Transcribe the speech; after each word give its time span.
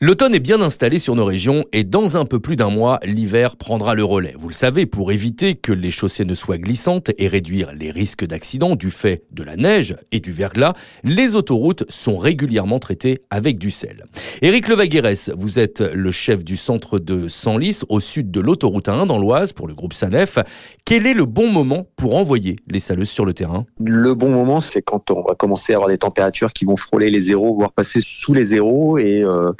L'automne 0.00 0.32
est 0.32 0.38
bien 0.38 0.62
installé 0.62 1.00
sur 1.00 1.16
nos 1.16 1.24
régions 1.24 1.64
et 1.72 1.82
dans 1.82 2.16
un 2.16 2.24
peu 2.24 2.38
plus 2.38 2.54
d'un 2.54 2.70
mois, 2.70 3.00
l'hiver 3.02 3.56
prendra 3.56 3.96
le 3.96 4.04
relais. 4.04 4.32
Vous 4.38 4.46
le 4.46 4.54
savez, 4.54 4.86
pour 4.86 5.10
éviter 5.10 5.56
que 5.56 5.72
les 5.72 5.90
chaussées 5.90 6.24
ne 6.24 6.36
soient 6.36 6.56
glissantes 6.56 7.10
et 7.18 7.26
réduire 7.26 7.72
les 7.74 7.90
risques 7.90 8.24
d'accident 8.24 8.76
du 8.76 8.92
fait 8.92 9.24
de 9.32 9.42
la 9.42 9.56
neige 9.56 9.96
et 10.12 10.20
du 10.20 10.30
verglas, 10.30 10.74
les 11.02 11.34
autoroutes 11.34 11.84
sont 11.88 12.16
régulièrement 12.16 12.78
traitées 12.78 13.22
avec 13.30 13.58
du 13.58 13.72
sel. 13.72 14.04
Éric 14.40 14.68
Levaguerès, 14.68 15.32
vous 15.36 15.58
êtes 15.58 15.80
le 15.80 16.12
chef 16.12 16.44
du 16.44 16.56
centre 16.56 17.00
de 17.00 17.26
Senlis 17.26 17.80
au 17.88 17.98
sud 17.98 18.30
de 18.30 18.38
l'autoroute 18.38 18.88
1 18.88 19.06
dans 19.06 19.18
l'Oise 19.18 19.52
pour 19.52 19.66
le 19.66 19.74
groupe 19.74 19.94
Sanef. 19.94 20.38
Quel 20.84 21.08
est 21.08 21.14
le 21.14 21.24
bon 21.24 21.50
moment 21.50 21.88
pour 21.96 22.14
envoyer 22.14 22.54
les 22.70 22.78
saleuses 22.78 23.10
sur 23.10 23.24
le 23.24 23.34
terrain? 23.34 23.66
Le 23.80 24.14
bon 24.14 24.30
moment, 24.30 24.60
c'est 24.60 24.80
quand 24.80 25.10
on 25.10 25.22
va 25.22 25.34
commencer 25.34 25.72
à 25.72 25.76
avoir 25.78 25.88
des 25.88 25.98
températures 25.98 26.52
qui 26.52 26.66
vont 26.66 26.76
frôler 26.76 27.10
les 27.10 27.22
zéros, 27.22 27.52
voire 27.52 27.72
passer 27.72 27.98
sous 28.00 28.32
les 28.32 28.44
zéros 28.44 28.96
et 28.98 29.24
euh, 29.24 29.50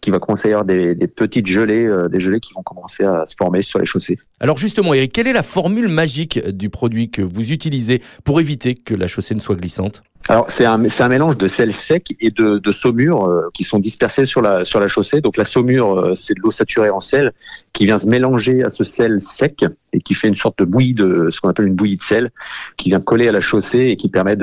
qui 0.00 0.10
va 0.10 0.18
y 0.18 0.48
avoir 0.48 0.64
des, 0.64 0.94
petites 1.06 1.46
gelées, 1.46 1.86
euh, 1.86 2.08
des 2.08 2.20
gelées 2.20 2.40
qui 2.40 2.52
vont 2.54 2.62
commencer 2.62 3.04
à 3.04 3.26
se 3.26 3.34
former 3.36 3.62
sur 3.62 3.78
les 3.78 3.86
chaussées. 3.86 4.16
Alors 4.40 4.56
justement, 4.56 4.94
Eric, 4.94 5.12
quelle 5.12 5.28
est 5.28 5.32
la 5.32 5.42
formule 5.42 5.88
magique 5.88 6.38
du 6.48 6.70
produit 6.70 7.10
que 7.10 7.22
vous 7.22 7.52
utilisez 7.52 8.02
pour 8.24 8.40
éviter 8.40 8.74
que 8.74 8.94
la 8.94 9.08
chaussée 9.08 9.34
ne 9.34 9.40
soit 9.40 9.56
glissante? 9.56 10.02
Alors 10.28 10.46
c'est 10.48 10.64
un, 10.64 10.82
un 10.82 11.08
mélange 11.08 11.36
de 11.36 11.48
sel 11.48 11.72
sec 11.72 12.14
et 12.18 12.30
de, 12.30 12.58
de 12.58 12.72
saumure 12.72 13.26
euh, 13.28 13.48
qui 13.52 13.62
sont 13.62 13.78
dispersés 13.78 14.24
sur 14.24 14.40
la, 14.40 14.64
sur 14.64 14.80
la 14.80 14.88
chaussée. 14.88 15.20
Donc 15.20 15.36
la 15.36 15.44
saumure, 15.44 15.98
euh, 15.98 16.14
c'est 16.14 16.32
de 16.32 16.40
l'eau 16.40 16.50
saturée 16.50 16.88
en 16.88 17.00
sel 17.00 17.32
qui 17.74 17.84
vient 17.84 17.98
se 17.98 18.08
mélanger 18.08 18.64
à 18.64 18.70
ce 18.70 18.84
sel 18.84 19.20
sec 19.20 19.66
et 19.92 19.98
qui 19.98 20.14
fait 20.14 20.28
une 20.28 20.34
sorte 20.34 20.58
de 20.58 20.64
bouillie 20.64 20.94
de 20.94 21.28
ce 21.30 21.40
qu'on 21.40 21.50
appelle 21.50 21.66
une 21.66 21.74
bouillie 21.74 21.96
de 21.96 22.02
sel 22.02 22.30
qui 22.78 22.88
vient 22.88 23.00
coller 23.00 23.28
à 23.28 23.32
la 23.32 23.40
chaussée 23.40 23.88
et 23.88 23.96
qui 23.96 24.08
permet 24.08 24.36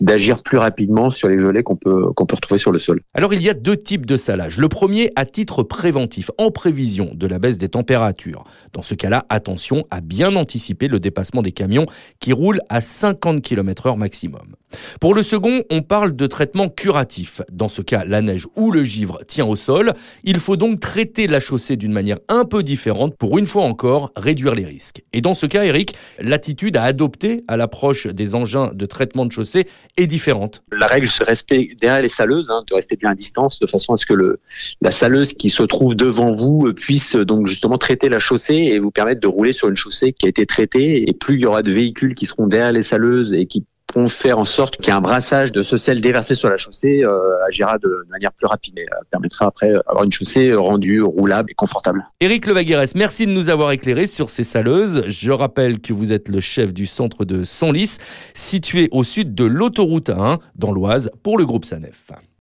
d'agir 0.00 0.42
plus 0.42 0.58
rapidement 0.58 1.10
sur 1.10 1.28
les 1.28 1.38
gelées 1.38 1.62
qu'on 1.62 1.76
peut 1.76 2.12
qu'on 2.16 2.26
peut 2.26 2.34
retrouver 2.34 2.58
sur 2.58 2.72
le 2.72 2.80
sol. 2.80 3.00
Alors 3.14 3.32
il 3.32 3.42
y 3.42 3.48
a 3.48 3.54
deux 3.54 3.76
types 3.76 4.06
de 4.06 4.16
salage. 4.16 4.58
Le 4.58 4.68
premier 4.68 5.12
à 5.14 5.26
titre 5.26 5.62
préventif 5.62 6.30
en 6.38 6.50
prévision 6.50 7.12
de 7.14 7.26
la 7.28 7.38
baisse 7.38 7.56
des 7.58 7.68
températures. 7.68 8.44
Dans 8.72 8.82
ce 8.82 8.94
cas-là, 8.94 9.24
attention 9.28 9.84
à 9.90 10.00
bien 10.00 10.34
anticiper 10.34 10.88
le 10.88 10.98
dépassement 10.98 11.40
des 11.40 11.52
camions 11.52 11.86
qui 12.18 12.32
roulent 12.32 12.60
à 12.68 12.80
50 12.80 13.42
km/h 13.42 13.96
maximum. 13.96 14.56
Pour 15.04 15.14
le 15.14 15.22
second, 15.22 15.62
on 15.68 15.82
parle 15.82 16.16
de 16.16 16.26
traitement 16.26 16.70
curatif. 16.70 17.42
Dans 17.52 17.68
ce 17.68 17.82
cas, 17.82 18.06
la 18.06 18.22
neige 18.22 18.46
ou 18.56 18.70
le 18.70 18.84
givre 18.84 19.18
tient 19.28 19.44
au 19.44 19.54
sol. 19.54 19.92
Il 20.22 20.38
faut 20.38 20.56
donc 20.56 20.80
traiter 20.80 21.26
la 21.26 21.40
chaussée 21.40 21.76
d'une 21.76 21.92
manière 21.92 22.20
un 22.28 22.46
peu 22.46 22.62
différente 22.62 23.14
pour 23.18 23.36
une 23.36 23.44
fois 23.44 23.64
encore 23.64 24.12
réduire 24.16 24.54
les 24.54 24.64
risques. 24.64 25.02
Et 25.12 25.20
dans 25.20 25.34
ce 25.34 25.44
cas, 25.44 25.62
Eric, 25.62 25.94
l'attitude 26.20 26.78
à 26.78 26.84
adopter 26.84 27.44
à 27.48 27.58
l'approche 27.58 28.06
des 28.06 28.34
engins 28.34 28.70
de 28.72 28.86
traitement 28.86 29.26
de 29.26 29.32
chaussée 29.32 29.66
est 29.98 30.06
différente. 30.06 30.62
La 30.72 30.86
règle 30.86 31.10
se 31.10 31.22
respecte 31.22 31.78
derrière 31.78 32.00
les 32.00 32.08
saleuses, 32.08 32.50
hein, 32.50 32.64
de 32.66 32.74
rester 32.74 32.96
bien 32.96 33.10
à 33.10 33.14
distance 33.14 33.60
de 33.60 33.66
façon 33.66 33.92
à 33.92 33.98
ce 33.98 34.06
que 34.06 34.14
le, 34.14 34.38
la 34.80 34.90
saleuse 34.90 35.34
qui 35.34 35.50
se 35.50 35.64
trouve 35.64 35.96
devant 35.96 36.30
vous 36.30 36.72
puisse 36.72 37.14
donc 37.14 37.46
justement 37.46 37.76
traiter 37.76 38.08
la 38.08 38.20
chaussée 38.20 38.54
et 38.54 38.78
vous 38.78 38.90
permettre 38.90 39.20
de 39.20 39.28
rouler 39.28 39.52
sur 39.52 39.68
une 39.68 39.76
chaussée 39.76 40.14
qui 40.14 40.24
a 40.24 40.30
été 40.30 40.46
traitée. 40.46 41.06
Et 41.06 41.12
plus 41.12 41.34
il 41.34 41.40
y 41.42 41.46
aura 41.46 41.62
de 41.62 41.72
véhicules 41.72 42.14
qui 42.14 42.24
seront 42.24 42.46
derrière 42.46 42.72
les 42.72 42.82
saleuses 42.82 43.34
et 43.34 43.44
qui 43.44 43.66
faire 44.08 44.38
en 44.38 44.44
sorte 44.44 44.76
qu'il 44.76 44.86
y 44.86 44.90
ait 44.90 44.92
un 44.92 45.00
brassage 45.00 45.52
de 45.52 45.62
ce 45.62 45.76
sel 45.76 46.00
déversé 46.00 46.34
sur 46.34 46.48
la 46.48 46.56
chaussée 46.56 47.04
euh, 47.04 47.46
agira 47.46 47.78
de 47.78 48.06
manière 48.10 48.32
plus 48.32 48.46
rapide 48.46 48.78
et 48.78 48.82
euh, 48.82 48.96
permettra 49.10 49.46
après 49.46 49.72
d'avoir 49.72 50.04
une 50.04 50.12
chaussée 50.12 50.54
rendue 50.54 51.02
roulable 51.02 51.50
et 51.50 51.54
confortable. 51.54 52.04
Éric 52.20 52.46
Levaguerès, 52.46 52.94
merci 52.94 53.26
de 53.26 53.32
nous 53.32 53.48
avoir 53.48 53.72
éclairé 53.72 54.06
sur 54.06 54.30
ces 54.30 54.44
saleuses. 54.44 55.04
Je 55.08 55.30
rappelle 55.30 55.80
que 55.80 55.92
vous 55.92 56.12
êtes 56.12 56.28
le 56.28 56.40
chef 56.40 56.74
du 56.74 56.86
centre 56.86 57.24
de 57.24 57.44
Senlis, 57.44 57.98
situé 58.34 58.88
au 58.92 59.04
sud 59.04 59.34
de 59.34 59.44
l'autoroute 59.44 60.10
1 60.10 60.38
dans 60.56 60.72
l'Oise 60.72 61.10
pour 61.22 61.38
le 61.38 61.46
groupe 61.46 61.64
Sanef. 61.64 62.12